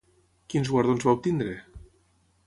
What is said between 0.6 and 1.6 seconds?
guardons va obtenir?